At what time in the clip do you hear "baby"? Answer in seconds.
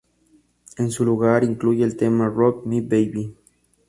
2.81-3.35